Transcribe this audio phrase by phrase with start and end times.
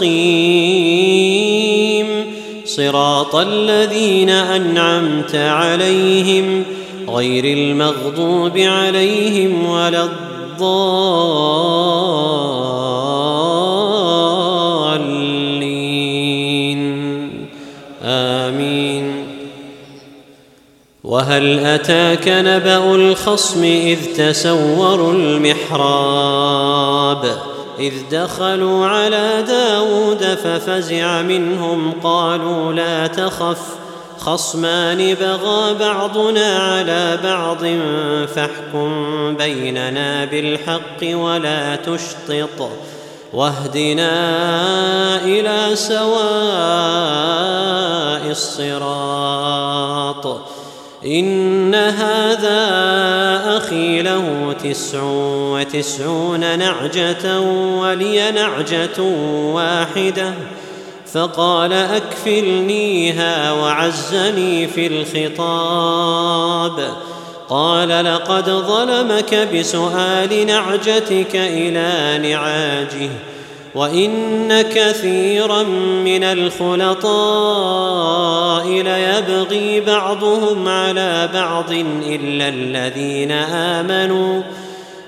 [2.66, 6.64] صراط الذين أنعمت عليهم.
[7.10, 10.88] غير المغضوب عليهم ولا الضالين.
[18.04, 19.28] آمين.
[21.04, 26.58] وهل أتاك نبأ الخصم إذ تسوروا المحراب؟
[27.80, 33.87] إذ دخلوا على داود ففزع منهم قالوا لا تخف.
[34.28, 37.66] خصمان بغى بعضنا على بعض
[38.28, 42.70] فاحكم بيننا بالحق ولا تشطط
[43.34, 44.12] واهدنا
[45.24, 46.18] إلى سواء
[48.32, 49.68] الصراط.
[51.06, 52.62] إن هذا
[53.58, 55.04] أخي له تسع
[55.52, 57.40] وتسعون نعجة
[57.80, 59.02] ولي نعجة
[59.54, 60.34] واحدة.
[61.14, 66.80] فقال أكفلنيها وعزني في الخطاب.
[67.50, 73.10] قال لقد ظلمك بسؤال نعجتك إلى نعاجه
[73.76, 75.64] وإن كثيرا
[76.04, 77.08] من الخلطاء
[78.68, 81.72] ليبغي بعضهم على بعض
[82.06, 84.42] إلا الذين آمنوا.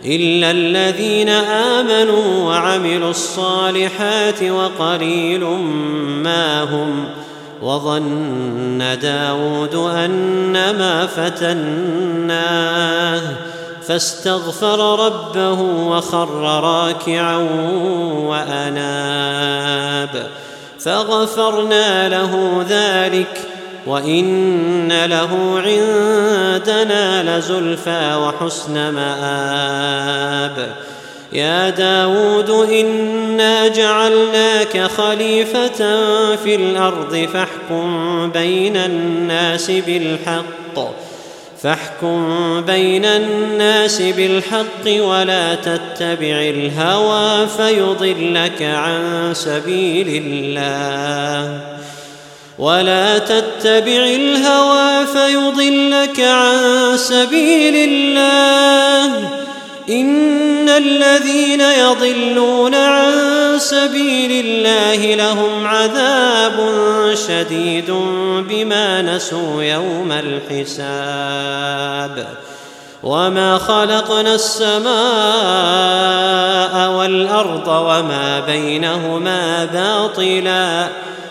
[0.05, 5.43] إلا الذين آمنوا وعملوا الصالحات وقليل
[6.23, 7.05] ما هم
[7.61, 12.41] وظن داود أنما فتناه
[13.87, 17.37] فاستغفر ربه وخر راكعا
[18.27, 20.29] وأناب
[20.79, 23.48] فغفرنا له ذلك
[23.87, 30.75] وان له عندنا لزلفى وحسن مآب.
[31.33, 35.77] يا داود انا جعلناك خليفه
[36.35, 40.93] في الأرض فاحكم بين الناس بالحق
[41.61, 51.61] فاحكم بين الناس بالحق ولا تتبع الهوى فيضلك عن سبيل الله.
[52.59, 56.57] ولا تتبع الهوى فيضلك عن
[56.95, 59.29] سبيل الله.
[59.89, 63.11] إن الذين يضلون عن
[63.57, 66.75] سبيل الله لهم عذاب
[67.27, 67.91] شديد
[68.49, 70.67] بما نسوا يوم الحساب.
[73.03, 74.89] وما خلقنا السماء
[76.91, 80.87] والأرض وما بينهما باطلا.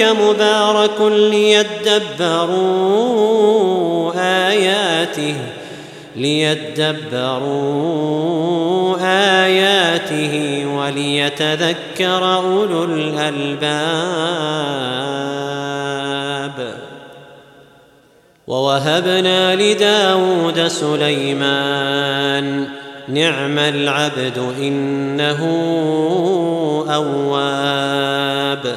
[0.00, 1.72] اليك مبارك ليدبروا
[4.48, 5.34] آياته
[6.16, 7.36] ليدبروا
[9.44, 13.66] آياته وليتذكر أولو الألباب.
[18.46, 22.68] ووهبنا لداود سليمان
[23.08, 25.40] نعم العبد إنه
[26.90, 28.76] أواب.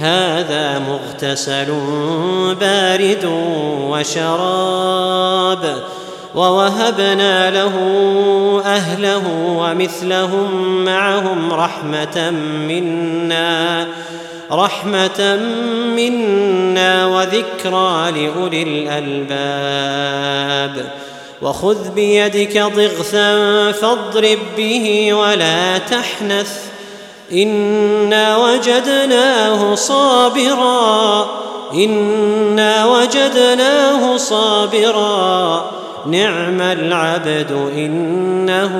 [0.00, 1.74] هذا مغتسل
[2.60, 3.24] بارد
[3.90, 5.82] وشراب
[6.34, 7.72] ووهبنا له
[8.64, 9.22] أهله
[9.56, 12.30] ومثلهم معهم رحمة
[12.68, 13.86] منا
[14.52, 15.36] رحمة
[15.96, 20.90] منا وذكرى لأولي الألباب.
[21.42, 26.69] وخذ بيدك ضغثا فاضرب به ولا تحنث.
[27.32, 31.26] انا وجدناه صابرا.
[31.74, 35.70] انا وجدناه صابرا.
[36.06, 38.72] نعم العبد انه